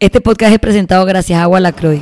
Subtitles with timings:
[0.00, 2.00] Este podcast es presentado gracias a Agua Lacroix.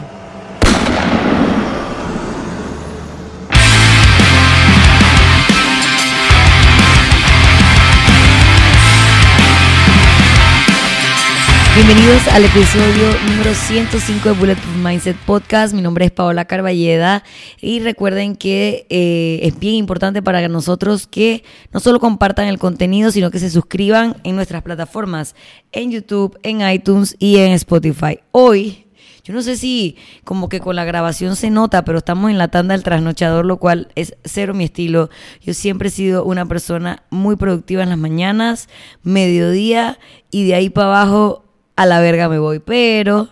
[11.78, 15.72] Bienvenidos al episodio número 105 de Bulletproof Mindset Podcast.
[15.72, 17.22] Mi nombre es Paola Carballeda
[17.60, 23.12] y recuerden que eh, es bien importante para nosotros que no solo compartan el contenido,
[23.12, 25.36] sino que se suscriban en nuestras plataformas,
[25.70, 28.18] en YouTube, en iTunes y en Spotify.
[28.32, 28.86] Hoy
[29.22, 32.48] yo no sé si como que con la grabación se nota, pero estamos en la
[32.48, 35.10] tanda del trasnochador, lo cual es cero mi estilo.
[35.42, 38.68] Yo siempre he sido una persona muy productiva en las mañanas,
[39.04, 40.00] mediodía
[40.32, 41.44] y de ahí para abajo
[41.78, 43.28] a la verga me voy, pero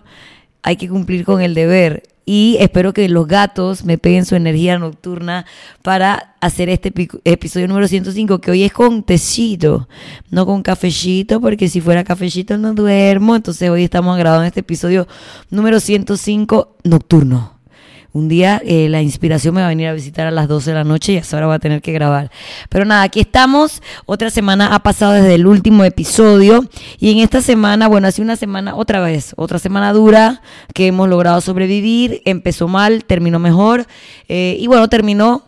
[0.62, 2.05] hay que cumplir con el deber.
[2.24, 5.46] Y espero que los gatos me peguen su energía nocturna
[5.82, 6.92] para hacer este
[7.24, 9.88] episodio número 105, que hoy es con tecito,
[10.30, 13.34] no con cafecito, porque si fuera cafecito no duermo.
[13.34, 15.08] Entonces hoy estamos grabando este episodio
[15.50, 17.55] número 105 nocturno
[18.17, 20.75] un día eh, la inspiración me va a venir a visitar a las 12 de
[20.75, 22.31] la noche y hasta ahora voy a tener que grabar.
[22.70, 23.83] Pero nada, aquí estamos.
[24.06, 26.64] Otra semana ha pasado desde el último episodio.
[26.98, 30.41] Y en esta semana, bueno, hace una semana otra vez, otra semana dura
[30.72, 32.22] que hemos logrado sobrevivir.
[32.25, 33.87] Empezó mal, terminó mejor.
[34.28, 35.42] Eh, y bueno, terminó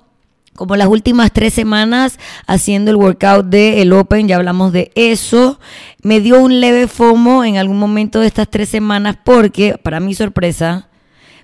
[0.55, 5.59] como las últimas tres semanas haciendo el workout de el Open, ya hablamos de eso.
[6.03, 10.15] Me dio un leve FOMO en algún momento de estas tres semanas porque, para mi
[10.15, 10.88] sorpresa,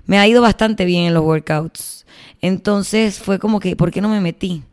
[0.05, 2.05] me ha ido bastante bien en los workouts.
[2.41, 4.63] Entonces fue como que, ¿por qué no me metí?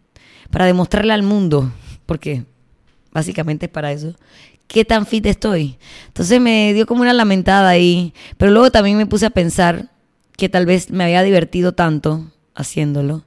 [0.51, 1.73] Para demostrarle al mundo,
[2.07, 2.45] porque
[3.13, 4.15] básicamente es para eso,
[4.67, 5.79] qué tan fit estoy.
[6.09, 9.91] Entonces me dio como una lamentada ahí, pero luego también me puse a pensar
[10.37, 13.25] que tal vez me había divertido tanto haciéndolo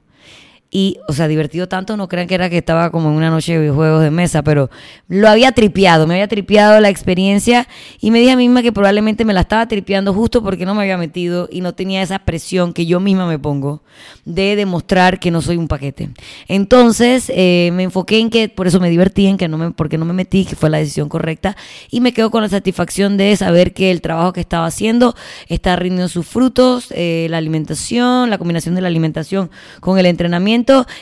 [0.70, 3.58] y, o sea, divertido tanto, no crean que era que estaba como en una noche
[3.58, 4.68] de juegos de mesa, pero
[5.08, 7.68] lo había tripeado, me había tripeado la experiencia
[8.00, 10.74] y me dije a mí misma que probablemente me la estaba tripeando justo porque no
[10.74, 13.82] me había metido y no tenía esa presión que yo misma me pongo
[14.24, 16.10] de demostrar que no soy un paquete.
[16.48, 19.98] Entonces eh, me enfoqué en que, por eso me divertí, en que no me, porque
[19.98, 21.56] no me metí, que fue la decisión correcta
[21.90, 25.14] y me quedo con la satisfacción de saber que el trabajo que estaba haciendo
[25.46, 29.50] está rindiendo sus frutos, eh, la alimentación, la combinación de la alimentación
[29.80, 30.55] con el entrenamiento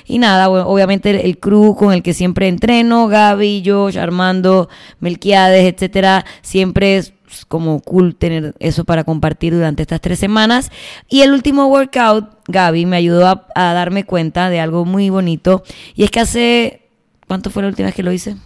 [0.07, 4.69] y nada, obviamente el, crew con el que siempre entreno, Gaby, Josh, Armando,
[5.01, 7.15] Melquiades, etcétera, siempre es
[7.49, 10.71] como cool tener eso para compartir durante estas tres semanas.
[11.09, 15.63] Y el último workout, Gaby, me ayudó a, a darme cuenta de algo muy bonito.
[15.95, 16.89] Y es que hace,
[17.27, 18.37] ¿cuánto fue la última vez que lo hice?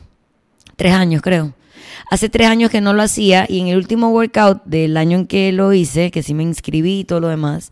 [0.76, 1.57] Tres años, creo.
[2.10, 5.26] Hace tres años que no lo hacía y en el último workout del año en
[5.26, 7.70] que lo hice, que sí me inscribí y todo lo demás,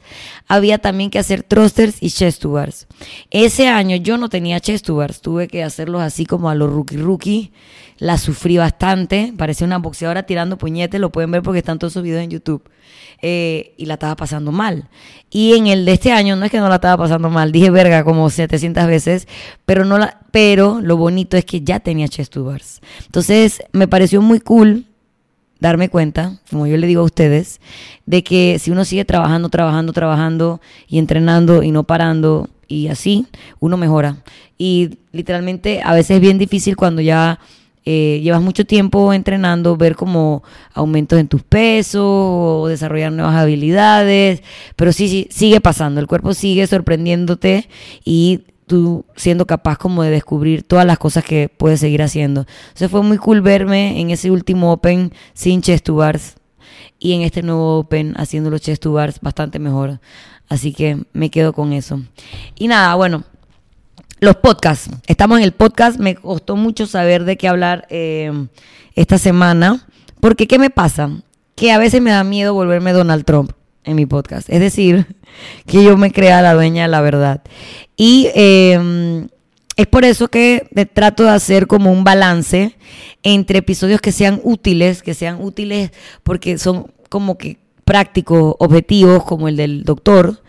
[0.48, 2.86] había también que hacer thrusters y chest bars.
[3.30, 6.96] Ese año yo no tenía chest bars, tuve que hacerlos así como a los rookie
[6.96, 7.52] rookie.
[7.98, 12.02] La sufrí bastante, parecía una boxeadora tirando puñetes, lo pueden ver porque están todos esos
[12.02, 12.62] videos en YouTube.
[13.22, 14.88] Eh, y la estaba pasando mal.
[15.30, 17.70] Y en el de este año no es que no la estaba pasando mal, dije
[17.70, 19.26] verga como 700 veces,
[19.64, 22.82] pero no la pero lo bonito es que ya tenía chest to bars.
[23.06, 24.84] Entonces, me pareció muy cool
[25.60, 27.60] darme cuenta, como yo le digo a ustedes,
[28.04, 33.26] de que si uno sigue trabajando, trabajando, trabajando y entrenando y no parando y así,
[33.60, 34.18] uno mejora.
[34.58, 37.40] Y literalmente a veces es bien difícil cuando ya
[37.88, 40.42] eh, llevas mucho tiempo entrenando, ver como
[40.74, 44.42] aumentos en tus pesos o desarrollar nuevas habilidades,
[44.74, 47.68] pero sí, sí, sigue pasando, el cuerpo sigue sorprendiéndote
[48.04, 52.46] y tú siendo capaz como de descubrir todas las cosas que puedes seguir haciendo.
[52.64, 56.34] Entonces fue muy cool verme en ese último Open sin chest to bars
[56.98, 60.00] y en este nuevo Open haciendo los chest to bars bastante mejor.
[60.48, 62.00] Así que me quedo con eso.
[62.56, 63.22] Y nada, bueno,
[64.18, 64.90] los podcasts.
[65.06, 65.98] Estamos en el podcast.
[65.98, 68.32] Me costó mucho saber de qué hablar eh,
[68.94, 69.86] esta semana.
[70.20, 71.10] Porque, ¿qué me pasa?
[71.54, 73.52] Que a veces me da miedo volverme Donald Trump
[73.84, 74.48] en mi podcast.
[74.50, 75.06] Es decir,
[75.66, 77.42] que yo me crea la dueña de la verdad.
[77.96, 79.28] Y em,
[79.76, 82.76] es por eso que trato de hacer como un balance
[83.22, 85.90] entre episodios que sean útiles, que sean útiles
[86.22, 90.42] porque son como que prácticos, objetivos, como el del doctor,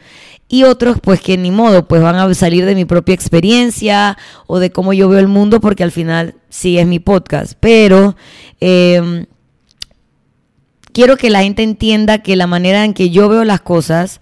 [0.50, 4.18] y otros pues que ni modo, pues van a salir de mi propia experiencia
[4.48, 7.54] o de cómo yo veo el mundo, porque al final sí es mi podcast.
[7.60, 8.16] Pero
[8.60, 9.26] em,
[10.94, 14.22] quiero que la gente entienda que la manera en que yo veo las cosas,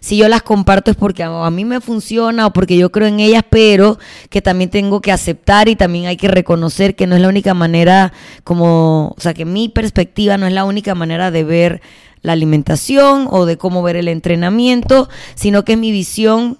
[0.00, 3.20] si yo las comparto es porque a, mí me funciona o porque yo creo en
[3.20, 3.98] ellas, pero
[4.30, 7.54] que también tengo que aceptar y también hay que reconocer que no es la única
[7.54, 8.12] manera
[8.44, 11.82] como, o sea, que mi perspectiva no es la única manera de ver
[12.26, 16.58] la alimentación o de cómo ver el entrenamiento, sino que es mi visión,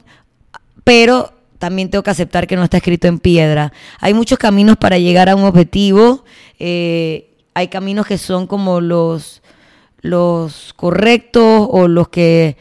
[0.85, 3.73] pero también tengo que aceptar que no está escrito en piedra.
[3.99, 6.25] Hay muchos caminos para llegar a un objetivo,
[6.61, 9.43] eh, hay caminos que son como los
[10.03, 12.57] los correctos o los que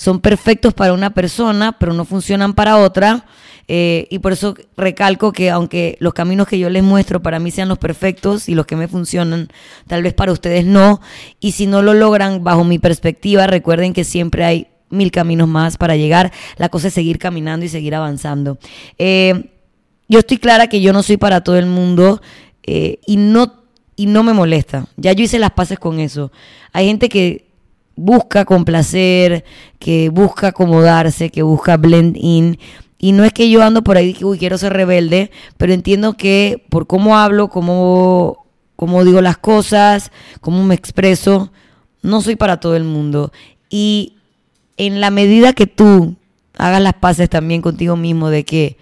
[0.00, 3.26] son perfectos para una persona, pero no funcionan para otra.
[3.68, 7.50] Eh, y por eso recalco que aunque los caminos que yo les muestro para mí
[7.50, 9.48] sean los perfectos y los que me funcionan,
[9.86, 11.02] tal vez para ustedes no.
[11.38, 15.76] Y si no lo logran bajo mi perspectiva, recuerden que siempre hay mil caminos más
[15.76, 16.32] para llegar.
[16.56, 18.56] La cosa es seguir caminando y seguir avanzando.
[18.96, 19.50] Eh,
[20.08, 22.22] yo estoy clara que yo no soy para todo el mundo
[22.62, 23.64] eh, y, no,
[23.96, 24.86] y no me molesta.
[24.96, 26.32] Ya yo hice las paces con eso.
[26.72, 27.49] Hay gente que
[28.00, 29.44] busca complacer,
[29.78, 32.58] que busca acomodarse, que busca blend in.
[32.98, 36.14] Y no es que yo ando por ahí que uy, quiero ser rebelde, pero entiendo
[36.14, 40.10] que por cómo hablo, cómo, cómo digo las cosas,
[40.40, 41.52] cómo me expreso,
[42.02, 43.32] no soy para todo el mundo.
[43.68, 44.14] Y
[44.76, 46.16] en la medida que tú
[46.56, 48.78] hagas las paces también contigo mismo de que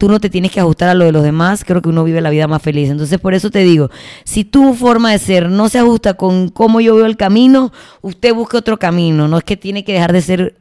[0.00, 2.22] tú no te tienes que ajustar a lo de los demás, creo que uno vive
[2.22, 2.88] la vida más feliz.
[2.88, 3.90] Entonces, por eso te digo,
[4.24, 7.70] si tu forma de ser no se ajusta con cómo yo veo el camino,
[8.00, 9.28] usted busque otro camino.
[9.28, 10.56] No es que tiene que dejar de ser...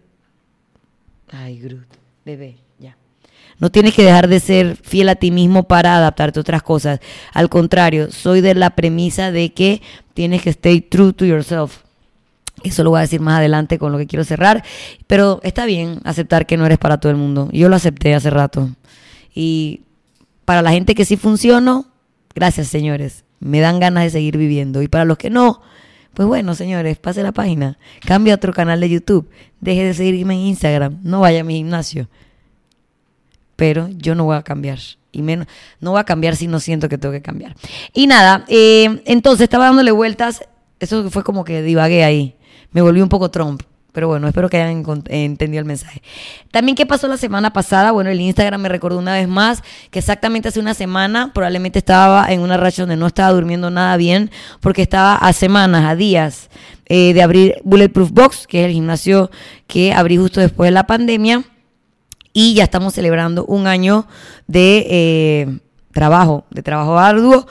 [1.31, 1.87] Ay, Groot,
[2.25, 2.97] bebé, ya.
[3.59, 6.99] No tienes que dejar de ser fiel a ti mismo para adaptarte a otras cosas.
[7.33, 9.81] Al contrario, soy de la premisa de que
[10.13, 11.77] tienes que stay true to yourself.
[12.61, 14.65] Eso lo voy a decir más adelante con lo que quiero cerrar.
[15.07, 17.47] Pero está bien aceptar que no eres para todo el mundo.
[17.53, 18.71] Yo lo acepté hace rato.
[19.41, 19.83] Y
[20.43, 21.85] para la gente que sí funcionó,
[22.35, 24.81] gracias señores, me dan ganas de seguir viviendo.
[24.81, 25.61] Y para los que no,
[26.13, 29.29] pues bueno, señores, pase la página, cambie a otro canal de YouTube,
[29.61, 32.09] deje de seguirme en Instagram, no vaya a mi gimnasio.
[33.55, 34.79] Pero yo no voy a cambiar.
[35.13, 35.47] Y menos,
[35.79, 37.55] no voy a cambiar si no siento que tengo que cambiar.
[37.93, 40.43] Y nada, eh, entonces estaba dándole vueltas.
[40.81, 42.35] Eso fue como que divagué ahí.
[42.73, 43.61] Me volví un poco Trump.
[43.91, 46.01] Pero bueno, espero que hayan entendido el mensaje.
[46.51, 47.91] También, ¿qué pasó la semana pasada?
[47.91, 52.31] Bueno, el Instagram me recordó una vez más que exactamente hace una semana probablemente estaba
[52.31, 56.49] en una racha donde no estaba durmiendo nada bien porque estaba a semanas, a días
[56.85, 59.31] eh, de abrir Bulletproof Box, que es el gimnasio
[59.65, 61.43] que abrí justo después de la pandemia.
[62.31, 64.05] Y ya estamos celebrando un año
[64.45, 65.59] de eh,
[65.91, 67.47] trabajo, de trabajo arduo,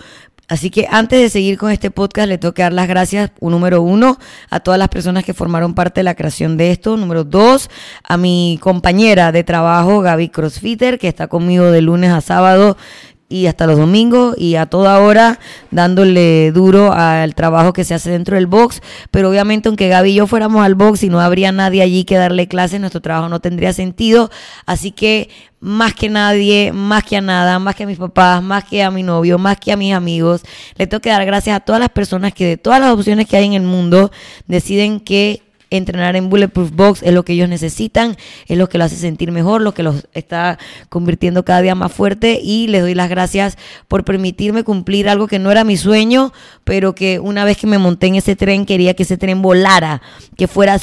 [0.48, 3.82] Así que antes de seguir con este podcast, le tengo que dar las gracias, número
[3.82, 4.18] uno,
[4.48, 6.96] a todas las personas que formaron parte de la creación de esto.
[6.96, 7.68] Número dos,
[8.02, 12.78] a mi compañera de trabajo, Gaby Crossfitter, que está conmigo de lunes a sábado
[13.28, 15.38] y hasta los domingos y a toda hora
[15.70, 18.80] dándole duro al trabajo que se hace dentro del box.
[19.10, 22.16] Pero obviamente aunque Gaby y yo fuéramos al box y no habría nadie allí que
[22.16, 24.30] darle clases, nuestro trabajo no tendría sentido.
[24.64, 25.28] Así que
[25.60, 28.90] más que nadie, más que a nada, más que a mis papás, más que a
[28.90, 30.42] mi novio, más que a mis amigos,
[30.76, 33.36] le tengo que dar gracias a todas las personas que de todas las opciones que
[33.36, 34.10] hay en el mundo
[34.46, 38.16] deciden que entrenar en Bulletproof Box es lo que ellos necesitan,
[38.46, 41.92] es lo que los hace sentir mejor, lo que los está convirtiendo cada día más
[41.92, 42.40] fuerte.
[42.42, 46.32] Y les doy las gracias por permitirme cumplir algo que no era mi sueño,
[46.64, 50.02] pero que una vez que me monté en ese tren quería que ese tren volara,
[50.36, 50.78] que fuera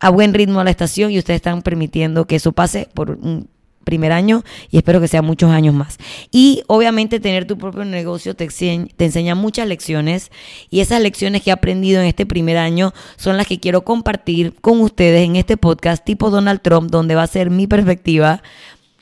[0.00, 3.48] a buen ritmo a la estación y ustedes están permitiendo que eso pase por un
[3.86, 5.96] primer año y espero que sean muchos años más.
[6.30, 10.30] Y obviamente tener tu propio negocio te, te enseña muchas lecciones
[10.68, 14.54] y esas lecciones que he aprendido en este primer año son las que quiero compartir
[14.60, 18.42] con ustedes en este podcast tipo Donald Trump, donde va a ser mi perspectiva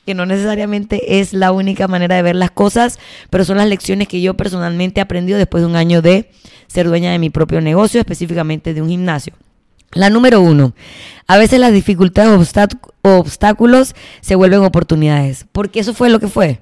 [0.05, 2.99] que no necesariamente es la única manera de ver las cosas,
[3.31, 6.29] pero son las lecciones que yo personalmente he aprendido después de un año de
[6.67, 9.33] ser dueña de mi propio negocio, específicamente de un gimnasio.
[9.93, 10.73] La número uno,
[11.27, 12.53] a veces las dificultades
[13.01, 16.61] o obstáculos se vuelven oportunidades, porque eso fue lo que fue.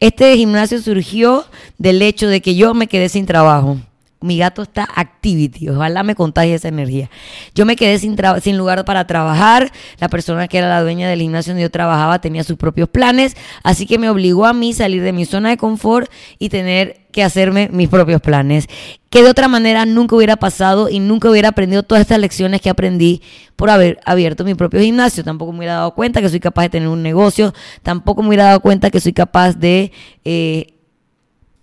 [0.00, 1.44] Este gimnasio surgió
[1.78, 3.78] del hecho de que yo me quedé sin trabajo.
[4.22, 7.10] Mi gato está activity, ojalá me contagie esa energía.
[7.54, 11.20] Yo me quedé sin, sin lugar para trabajar, la persona que era la dueña del
[11.20, 15.02] gimnasio donde yo trabajaba tenía sus propios planes, así que me obligó a mí salir
[15.02, 18.66] de mi zona de confort y tener que hacerme mis propios planes,
[19.10, 22.70] que de otra manera nunca hubiera pasado y nunca hubiera aprendido todas estas lecciones que
[22.70, 23.22] aprendí
[23.54, 25.22] por haber abierto mi propio gimnasio.
[25.22, 27.52] Tampoco me hubiera dado cuenta que soy capaz de tener un negocio,
[27.82, 29.92] tampoco me hubiera dado cuenta que soy capaz de...
[30.24, 30.66] Eh,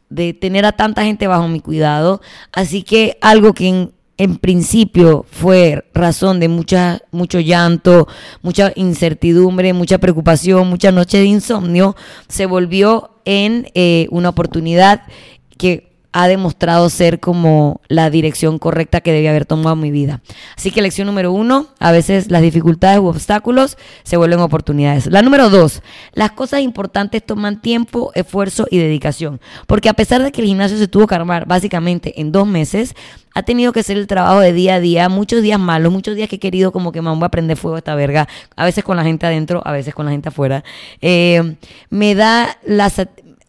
[0.09, 2.21] de tener a tanta gente bajo mi cuidado.
[2.51, 8.07] Así que algo que en, principio fue razón de mucha, mucho llanto,
[8.41, 11.95] mucha incertidumbre, mucha preocupación, mucha noche de insomnio,
[12.27, 15.03] se volvió en eh, una oportunidad
[15.57, 20.21] que ha demostrado ser como la dirección correcta que debía haber tomado mi vida.
[20.57, 25.05] Así que lección número uno, a veces las dificultades u obstáculos se vuelven oportunidades.
[25.07, 29.39] La número dos, las cosas importantes toman tiempo, esfuerzo y dedicación.
[29.67, 32.95] Porque a pesar de que el gimnasio se tuvo que armar básicamente en dos meses,
[33.35, 36.27] ha tenido que ser el trabajo de día a día, muchos días malos, muchos días
[36.27, 39.25] que he querido como que a prender fuego esta verga, a veces con la gente
[39.25, 40.63] adentro, a veces con la gente afuera.
[41.01, 41.55] Eh,
[41.89, 42.89] me da la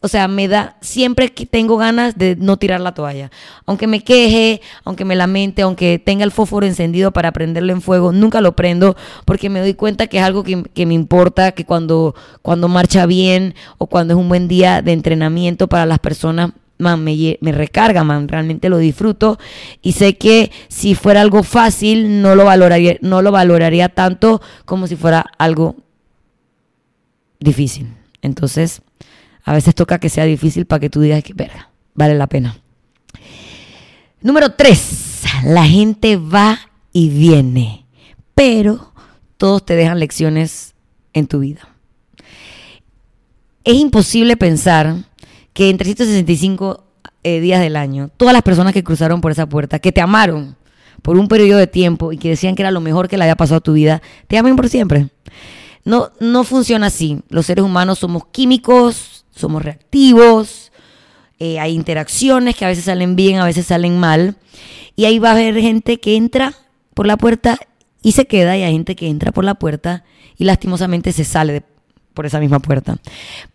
[0.03, 3.31] o sea, me da, siempre tengo ganas de no tirar la toalla.
[3.67, 8.11] Aunque me queje, aunque me lamente, aunque tenga el fósforo encendido para prenderlo en fuego,
[8.11, 12.15] nunca lo prendo porque me doy cuenta que es algo que, me importa, que cuando,
[12.41, 17.53] cuando marcha bien o cuando es un buen día de entrenamiento para las personas, me,
[17.53, 19.39] recarga, realmente lo disfruto
[19.83, 24.87] y sé que si fuera algo fácil no lo valoraría, no lo valoraría tanto como
[24.87, 25.77] si fuera algo
[27.39, 27.89] difícil.
[28.23, 28.81] Entonces,
[29.51, 32.57] a veces toca que sea difícil para que tú digas que, verga, vale la pena.
[34.23, 36.57] Número tres, la gente va
[36.93, 37.85] y viene,
[38.37, 38.93] pero
[39.39, 40.75] todos te dejan lecciones
[41.15, 41.69] en tu vida.
[43.65, 44.95] Es imposible pensar
[45.53, 46.85] que en 365
[47.25, 50.55] eh, días del año, todas las personas que cruzaron por esa puerta, que te amaron
[51.03, 53.35] por un periodo de tiempo y que decían que era lo mejor que le había
[53.35, 55.09] pasado a tu vida, te amen por siempre.
[55.85, 57.19] No, no funciona así.
[57.31, 60.73] Los seres humanos somos químicos, somos reactivos,
[61.39, 64.37] eh, hay interacciones que a veces salen bien, a veces salen mal,
[64.97, 66.55] y ahí va a haber gente que entra
[66.95, 67.59] por la puerta
[68.03, 70.05] y se queda, y hay gente que entra por la puerta
[70.37, 71.63] y lastimosamente se sale
[72.15, 72.99] por esa misma puerta.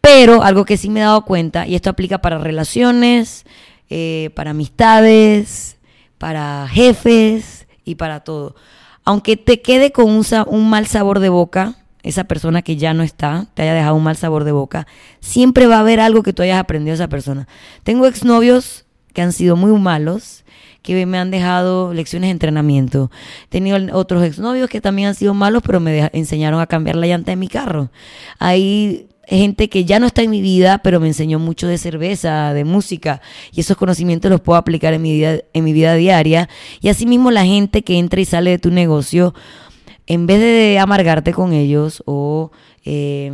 [0.02, 3.46] Pero algo que sí me he dado cuenta, y esto aplica para relaciones,
[3.90, 5.78] eh, para amistades,
[6.18, 8.56] para jefes y para todo.
[9.04, 13.48] Aunque te quede con un mal sabor de boca, esa persona que ya no está,
[13.56, 14.86] te haya dejado un mal sabor de boca,
[15.20, 17.48] siempre va a haber algo que tú hayas aprendido de esa persona.
[17.84, 20.46] Tengo exnovios que han sido muy malos,
[20.84, 23.10] que me han dejado lecciones de entrenamiento.
[23.46, 27.08] He tenido otros exnovios que también han sido malos, pero me enseñaron a cambiar la
[27.08, 27.90] llanta de mi carro.
[28.38, 32.54] Hay gente que ya no está en mi vida, pero me enseñó mucho de cerveza,
[32.54, 33.20] de música,
[33.52, 36.50] y esos conocimientos los puedo aplicar en mi vida, en mi vida diaria.
[36.82, 39.34] Y asimismo la gente que entra y sale de tu negocio
[40.08, 42.52] en vez de amargarte con ellos o,
[42.84, 43.34] eh,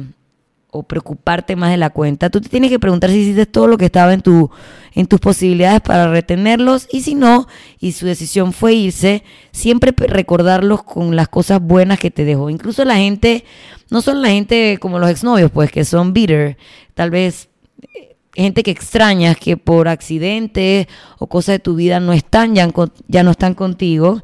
[0.70, 3.78] o preocuparte más de la cuenta, tú te tienes que preguntar si hiciste todo lo
[3.78, 4.50] que estaba en, tu,
[4.94, 7.48] en tus posibilidades para retenerlos y si no,
[7.80, 12.50] y su decisión fue irse, siempre recordarlos con las cosas buenas que te dejó.
[12.50, 13.44] Incluso la gente,
[13.90, 16.58] no son la gente como los exnovios, pues que son bitter,
[16.94, 17.50] tal vez
[17.94, 20.88] eh, gente que extrañas que por accidente
[21.20, 24.22] o cosas de tu vida no están ya no están contigo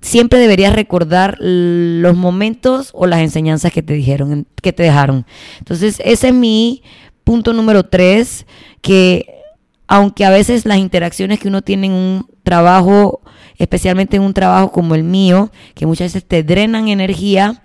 [0.00, 5.26] siempre deberías recordar los momentos o las enseñanzas que te dijeron, que te dejaron.
[5.58, 6.82] Entonces, ese es mi
[7.24, 8.46] punto número tres,
[8.80, 9.26] que
[9.86, 13.20] aunque a veces las interacciones que uno tiene en un trabajo,
[13.58, 17.62] especialmente en un trabajo como el mío, que muchas veces te drenan energía,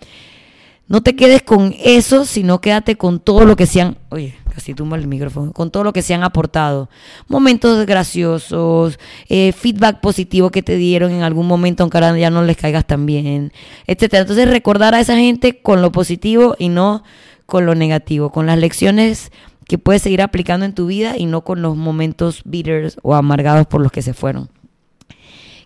[0.88, 4.95] no te quedes con eso, sino quédate con todo lo que sean, oye, casi tumba
[4.97, 6.89] el micrófono, con todo lo que se han aportado.
[7.27, 8.97] Momentos graciosos,
[9.27, 12.88] eh, feedback positivo que te dieron en algún momento, aunque ahora ya no les caigas
[12.88, 13.51] tan bien,
[13.85, 14.21] etcétera.
[14.21, 17.03] Entonces recordar a esa gente con lo positivo y no
[17.45, 19.31] con lo negativo, con las lecciones
[19.67, 23.67] que puedes seguir aplicando en tu vida y no con los momentos bitters o amargados
[23.67, 24.50] por los que se fueron.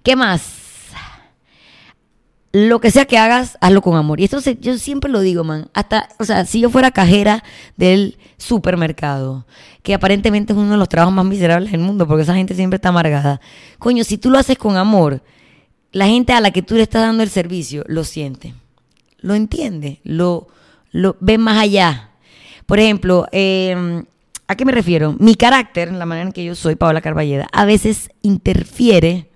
[0.03, 0.69] ¿Qué más?
[2.51, 4.20] Lo que sea que hagas, hazlo con amor.
[4.20, 5.70] Y esto yo siempre lo digo, man.
[5.74, 7.44] Hasta, o sea, si yo fuera cajera
[7.77, 9.46] del supermercado,
[9.84, 12.77] que aparentemente es uno de los trabajos más miserables del mundo, porque esa gente siempre
[12.77, 13.39] está amargada.
[13.77, 15.22] Coño, si tú lo haces con amor,
[15.91, 18.56] la gente a la que tú le estás dando el servicio lo siente,
[19.20, 20.48] lo entiende, lo,
[20.91, 22.12] lo ve más allá.
[22.65, 24.06] Por ejemplo, em,
[24.48, 25.15] ¿a qué me refiero?
[25.20, 29.28] Mi carácter, la manera en que yo soy, Paola Carballeda, a veces interfiere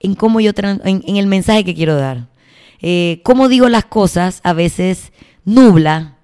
[0.00, 2.28] en cómo yo en, el mensaje que quiero dar.
[2.80, 5.12] Eh, cómo digo las cosas a veces
[5.44, 6.16] nubla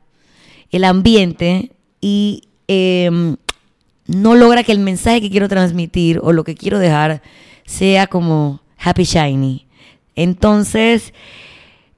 [0.71, 3.37] el ambiente y em,
[4.07, 7.23] no logra que el mensaje que quiero transmitir o lo que quiero dejar
[7.65, 9.67] sea como happy shiny.
[10.15, 11.15] Entonces,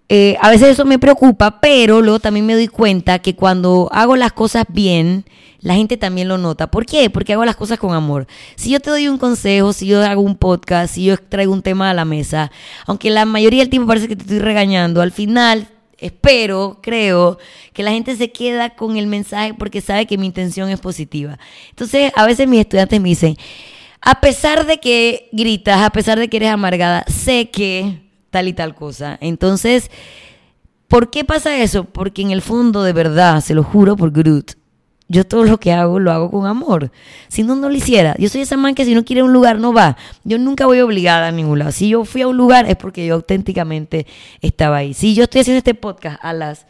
[0.08, 4.16] eh, a veces eso me preocupa, pero luego también me doy cuenta que cuando hago
[4.16, 5.24] las cosas bien,
[5.60, 6.70] la gente también lo nota.
[6.70, 7.08] ¿Por qué?
[7.08, 8.26] Porque hago las cosas con amor.
[8.54, 11.62] Si yo te doy un consejo, si yo hago un podcast, si yo traigo un
[11.62, 12.52] tema a la mesa,
[12.86, 15.68] aunque la mayoría del tiempo parece que te estoy regañando, al final
[15.98, 17.38] espero, creo,
[17.72, 21.38] que la gente se queda con el mensaje porque sabe que mi intención es positiva.
[21.70, 23.38] Entonces, a veces mis estudiantes me dicen,
[24.02, 28.03] a pesar de que gritas, a pesar de que eres amargada, sé que
[28.34, 29.16] tal y tal cosa.
[29.20, 29.92] Entonces,
[30.88, 31.84] ¿por qué pasa eso?
[31.84, 34.56] Porque en el fondo, de verdad, se lo juro por Groot,
[35.06, 36.90] yo todo lo que hago lo hago con amor.
[37.28, 38.16] Si no, no lo hiciera.
[38.18, 39.96] Yo soy esa man que si no quiere un lugar no va.
[40.24, 41.70] Yo nunca voy obligada a ningún lado.
[41.70, 44.08] Si yo fui a un lugar es porque yo auténticamente
[44.40, 44.94] estaba ahí.
[44.94, 46.66] Si yo estoy haciendo este podcast a las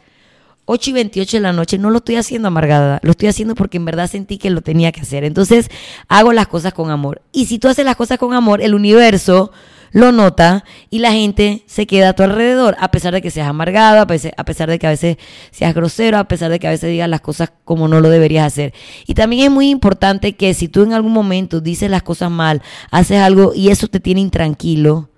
[0.65, 2.99] 8 y 28 de la noche, no lo estoy haciendo amargada.
[3.01, 5.23] Lo estoy haciendo porque en verdad sentí que lo tenía que hacer.
[5.23, 5.71] Entonces
[6.09, 7.23] hago las cosas con amor.
[7.31, 9.51] Y si tú haces las cosas con amor, el universo
[9.95, 13.47] lo nota y la gente se queda a tu alrededor, a pesar de que seas
[13.47, 14.05] amargado, a
[14.43, 15.15] pesar de que a veces
[15.51, 18.45] seas grosero, a pesar de que a veces digas las cosas como no lo deberías
[18.45, 18.73] hacer.
[19.07, 22.61] Y también es muy importante que si tú en algún momento dices las cosas mal,
[22.91, 25.11] haces algo y eso te tiene intranquilo,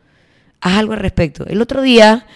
[0.61, 1.47] haz algo al respecto.
[1.47, 2.27] El otro día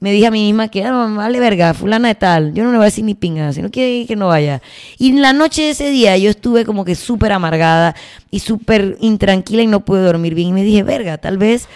[0.00, 2.78] me dije a mí misma que, ah, vale verga, fulana de tal, yo no le
[2.78, 4.62] voy a decir ni pinga, si no quiere que no vaya.
[4.98, 7.94] Y en la noche de ese día yo estuve como que súper amargada
[8.30, 10.48] y súper intranquila y no pude dormir bien.
[10.48, 11.68] Y me dije, verga, tal vez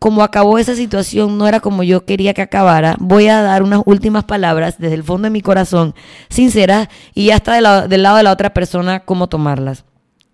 [0.00, 3.82] como acabó esa situación no era como yo quería que acabara, voy a dar unas
[3.86, 5.94] últimas palabras desde el fondo de mi corazón,
[6.28, 7.54] sinceras, y ya está
[7.86, 9.84] del lado de la otra persona cómo tomarlas.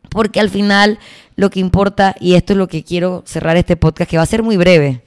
[0.08, 0.98] Porque al final
[1.36, 4.26] lo que importa, y esto es lo que quiero cerrar este podcast, que va a
[4.26, 5.02] ser muy breve,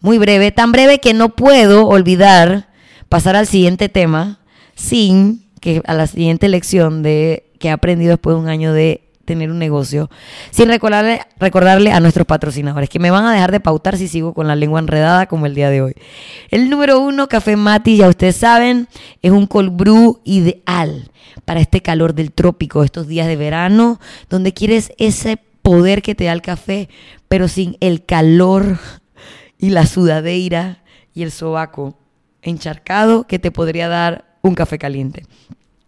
[0.00, 2.68] muy breve, tan breve que no puedo olvidar
[3.08, 4.40] pasar al siguiente tema
[4.74, 9.02] sin que a la siguiente lección de que he aprendido después de un año de
[9.30, 10.10] tener un negocio,
[10.50, 14.34] sin recordarle, recordarle a nuestros patrocinadores que me van a dejar de pautar si sigo
[14.34, 15.94] con la lengua enredada como el día de hoy.
[16.50, 18.88] El número uno, Café Mati, ya ustedes saben,
[19.22, 21.12] es un cold brew ideal
[21.44, 26.24] para este calor del trópico, estos días de verano, donde quieres ese poder que te
[26.24, 26.88] da el café,
[27.28, 28.78] pero sin el calor
[29.60, 30.82] y la sudadeira
[31.14, 31.98] y el sobaco
[32.42, 35.24] encharcado que te podría dar un café caliente.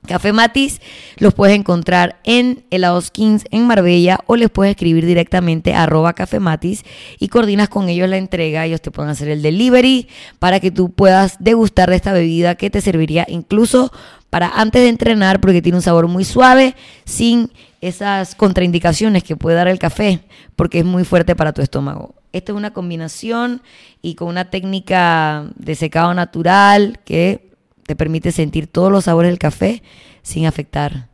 [0.07, 0.81] Café Matis
[1.19, 6.12] los puedes encontrar en Helados Kings en Marbella o les puedes escribir directamente a arroba
[6.12, 6.85] Café Matis
[7.21, 8.67] y coordinas con ellos la entrega.
[8.67, 10.09] Ellos te pueden hacer el delivery
[10.41, 13.93] para que tú puedas degustar de esta bebida que te serviría incluso
[14.29, 16.75] para antes de entrenar porque tiene un sabor muy suave
[17.05, 20.21] sin esas contraindicaciones que puede dar el café
[20.57, 22.22] porque es muy fuerte para tu estómago.
[22.33, 23.62] Esta es una combinación
[24.01, 27.53] y con una técnica de secado natural que
[27.85, 29.83] te permite sentir todos los sabores del café
[30.23, 31.09] sin afectar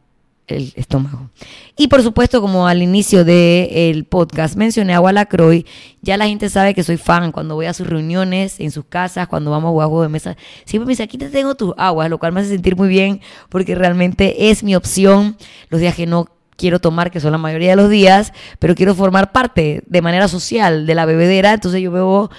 [0.49, 1.31] el estómago.
[1.77, 5.65] Y por supuesto, como al inicio del podcast mencioné Agua Lacroix,
[6.01, 9.29] ya la gente sabe que soy fan cuando voy a sus reuniones, en sus casas,
[9.29, 10.37] cuando vamos a jugar de mesa.
[10.65, 13.21] Siempre me dice, aquí te tengo tus aguas, lo cual me hace sentir muy bien
[13.49, 15.37] porque realmente es mi opción
[15.69, 16.27] los días que no
[16.59, 20.29] quiero tomar, que son la mayoría de los días, pero quiero formar parte de manera
[20.29, 22.31] social de la bebedera, entonces yo bebo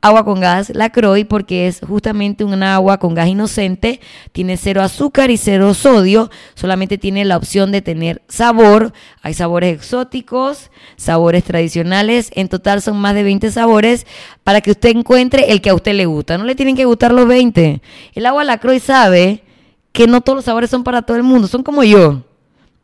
[0.00, 4.00] agua con gas la Croy porque es justamente un agua con gas inocente,
[4.32, 9.76] tiene cero azúcar y cero sodio, solamente tiene la opción de tener sabor, hay sabores
[9.76, 14.06] exóticos, sabores tradicionales, en total son más de 20 sabores
[14.42, 17.12] para que usted encuentre el que a usted le gusta, no le tienen que gustar
[17.12, 17.82] los 20.
[18.14, 19.42] El agua la Croy sabe
[19.92, 22.25] que no todos los sabores son para todo el mundo, son como yo.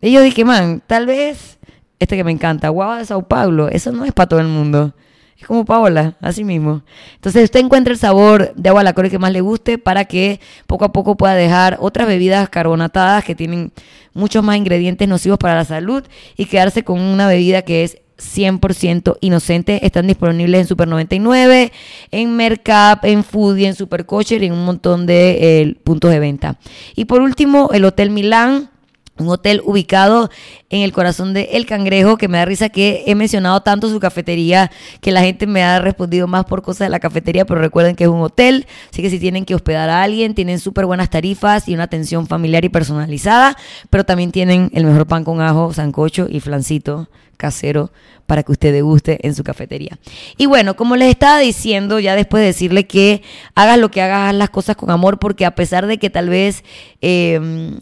[0.02, 1.58] Y yo dije, man, tal vez
[2.00, 4.92] este que me encanta, guava de Sao Paulo, eso no es para todo el mundo.
[5.38, 6.82] Es como Paola, así mismo.
[7.14, 10.84] Entonces usted encuentra el sabor de agua la que más le guste para que poco
[10.84, 13.72] a poco pueda dejar otras bebidas carbonatadas que tienen
[14.14, 16.02] muchos más ingredientes nocivos para la salud
[16.36, 19.84] y quedarse con una bebida que es 100% inocente.
[19.86, 21.72] Están disponibles en Super 99,
[22.10, 26.58] en Mercap, en Foodie, en Super y en un montón de eh, puntos de venta.
[26.94, 28.71] Y por último, el Hotel Milán
[29.18, 30.30] un hotel ubicado
[30.70, 34.00] en el corazón de El Cangrejo, que me da risa que he mencionado tanto su
[34.00, 34.70] cafetería,
[35.00, 38.04] que la gente me ha respondido más por cosas de la cafetería, pero recuerden que
[38.04, 41.68] es un hotel, así que si tienen que hospedar a alguien, tienen súper buenas tarifas
[41.68, 43.56] y una atención familiar y personalizada,
[43.90, 47.90] pero también tienen el mejor pan con ajo, sancocho y flancito casero
[48.26, 49.98] para que usted deguste en su cafetería.
[50.38, 53.22] Y bueno, como les estaba diciendo, ya después de decirle que
[53.56, 56.28] hagas lo que hagas, haz las cosas con amor, porque a pesar de que tal
[56.28, 56.62] vez...
[57.02, 57.72] Eh,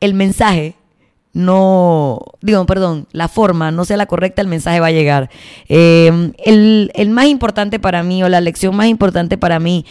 [0.00, 0.74] el mensaje
[1.32, 5.30] no, digo, perdón, la forma no sea la correcta, el mensaje va a llegar.
[5.68, 9.84] Eh, el, el, más importante para mí, o la lección más importante para mí,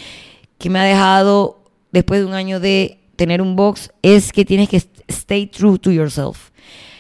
[0.58, 4.67] que me ha dejado después de un año de tener un box, es que tienes
[4.67, 6.50] que stay true to yourself.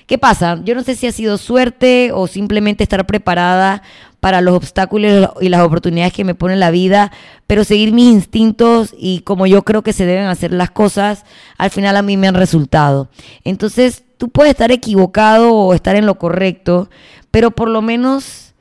[0.05, 0.61] ¿Qué pasa?
[0.63, 3.83] Yo no sé si ha sido suerte o simplemente estar preparada
[4.19, 7.11] para los obstáculos y las oportunidades que me pone la vida,
[7.45, 11.23] pero seguir mis instintos y como yo creo que se deben hacer las cosas,
[11.57, 13.09] al final a mí me han resultado.
[13.43, 16.89] Entonces, tú puedes estar equivocado o estar en lo correcto,
[17.31, 18.53] pero por lo menos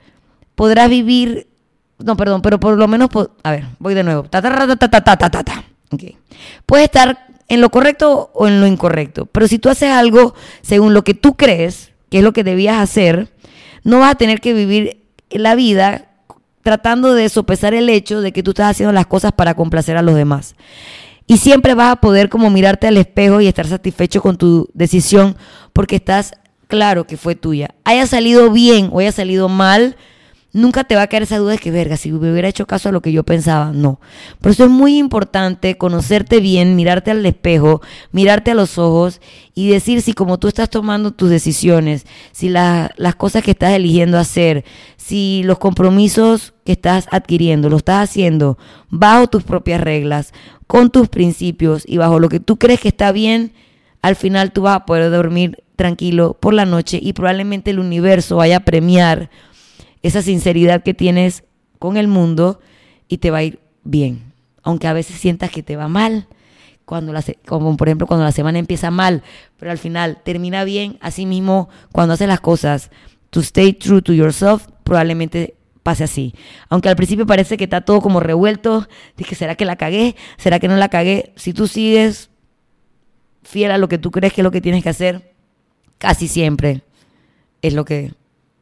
[0.55, 1.49] podrás vivir,
[1.99, 3.09] no, perdón, pero por lo menos,
[3.43, 4.25] a ver, voy de nuevo.
[4.25, 6.19] Ta, ta, ta, okay.
[6.67, 10.93] Puedes estar en lo correcto o en lo incorrecto, pero si tú haces algo según
[10.93, 13.33] lo que tú crees, que es lo que debías hacer,
[13.85, 16.09] no vas a tener que vivir la vida
[16.63, 20.03] tratando de sopesar el hecho de que tú estás haciendo las cosas para complacer a
[20.03, 20.57] los demás.
[21.27, 25.37] Y siempre vas a poder como mirarte al espejo y estar satisfecho con tu decisión
[25.73, 26.33] porque estás
[26.69, 27.75] claro que fue tuya.
[27.85, 29.97] Haya salido bien o haya salido mal,
[30.57, 32.89] nunca te va a caer esa duda de que, verga, si me hubiera hecho caso
[32.89, 33.73] a lo que yo pensaba.
[33.73, 34.01] No.
[34.41, 39.21] Por eso es muy importante conocerte bien, mirarte al espejo, mirarte a los ojos
[39.55, 44.19] y decir si como tú estás tomando tus decisiones, si las cosas que estás eligiendo
[44.19, 44.65] hacer,
[44.97, 50.33] si los compromisos que estás adquiriendo, lo estás haciendo bajo tus propias reglas,
[50.67, 53.53] con tus principios y bajo lo que tú crees que está bien,
[54.01, 58.37] al final tú vas a poder dormir tranquilo por la noche y probablemente el universo
[58.37, 59.29] vaya a premiar
[60.07, 61.45] esa sinceridad que tienes
[61.79, 62.61] con el mundo
[63.09, 64.33] y te va a ir bien.
[64.63, 66.29] Aunque a veces sientas que te va mal,
[66.85, 69.23] cuando la, como por ejemplo cuando la semana empieza mal,
[69.59, 72.91] pero al final termina bien, así mismo cuando haces las cosas,
[73.31, 76.35] to stay true to yourself, probablemente pase así.
[76.69, 80.17] Aunque al principio parece que está todo como revuelto, dije, ¿será que la cagué?
[80.37, 81.33] ¿Será que no la cagué?
[81.37, 82.31] Si tú sigues
[83.43, 85.35] fiel a lo que tú crees que es lo que tienes que hacer,
[85.99, 86.83] casi siempre
[87.63, 88.15] es lo que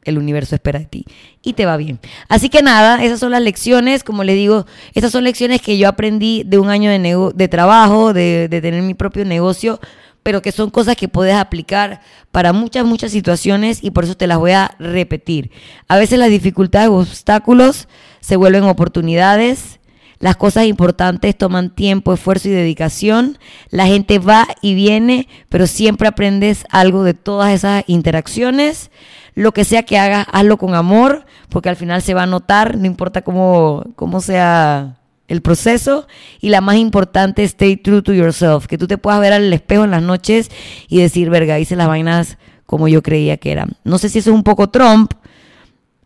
[0.05, 1.05] el universo espera de ti
[1.41, 1.99] y te va bien.
[2.29, 5.89] Así que nada, esas son las lecciones, como les digo, esas son lecciones que yo
[5.89, 9.79] aprendí de un año de, de trabajo, de, de tener mi propio negocio,
[10.23, 14.27] pero que son cosas que puedes aplicar para muchas, muchas situaciones y por eso te
[14.27, 15.51] las voy a repetir.
[15.87, 17.87] A veces las dificultades o obstáculos
[18.21, 19.79] se vuelven oportunidades
[20.19, 23.37] las cosas importantes toman tiempo, esfuerzo y dedicación.
[23.69, 28.91] La gente va y viene, pero siempre aprendes algo de todas esas interacciones.
[29.35, 32.77] Lo que sea que hagas, hazlo con amor, porque al final se va a notar,
[32.77, 36.07] no importa cómo, cómo sea el proceso.
[36.39, 39.83] Y la más importante, stay true to yourself, que tú te puedas ver al espejo
[39.83, 40.49] en las noches
[40.87, 43.73] y decir, verga, hice las vainas como yo creía que eran.
[43.83, 45.11] No sé si eso es un poco Trump,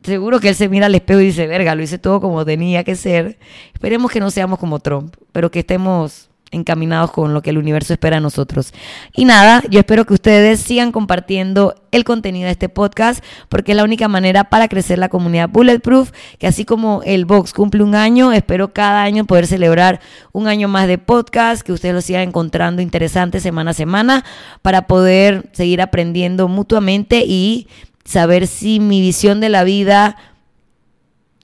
[0.04, 2.84] seguro que él se mira al espejo y dice, verga, lo hice todo como tenía
[2.84, 3.38] que ser.
[3.74, 7.94] Esperemos que no seamos como Trump, pero que estemos encaminados con lo que el universo
[7.94, 8.74] espera de nosotros.
[9.14, 13.76] Y nada, yo espero que ustedes sigan compartiendo el contenido de este podcast porque es
[13.76, 17.96] la única manera para crecer la comunidad Bulletproof, que así como el Box cumple un
[17.96, 20.00] año, espero cada año poder celebrar
[20.32, 24.26] un año más de podcast, que ustedes lo sigan encontrando interesante semana a semana
[24.62, 27.68] para poder seguir aprendiendo mutuamente y
[28.04, 30.18] saber si mi visión de la vida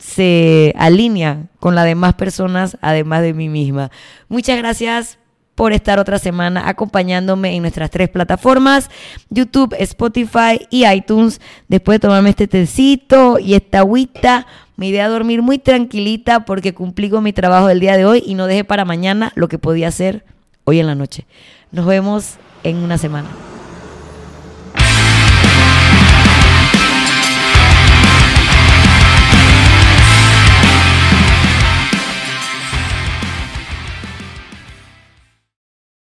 [0.05, 3.89] se alinea con la de más personas, además de mí misma.
[4.29, 5.17] Muchas gracias
[5.55, 8.89] por estar otra semana acompañándome en nuestras tres plataformas,
[9.29, 11.41] YouTube, Spotify y iTunes.
[11.67, 16.73] Después de tomarme este tecito y esta agüita, me iré a dormir muy tranquilita porque
[16.73, 19.57] cumplí con mi trabajo del día de hoy y no dejé para mañana lo que
[19.57, 20.23] podía hacer
[20.65, 21.25] hoy en la noche.
[21.71, 23.29] Nos vemos en una semana.